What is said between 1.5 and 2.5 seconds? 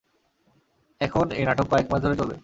কয়েক মাস ধরে চলবে।